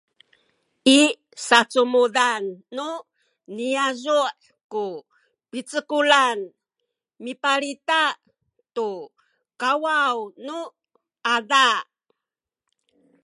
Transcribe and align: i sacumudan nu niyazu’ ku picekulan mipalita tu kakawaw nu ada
i 0.97 0.99
sacumudan 1.47 2.43
nu 2.75 2.89
niyazu’ 3.55 4.19
ku 4.71 4.83
picekulan 5.49 6.39
mipalita 7.23 8.03
tu 8.75 8.89
kakawaw 9.61 10.17
nu 10.45 10.57
ada 11.35 11.69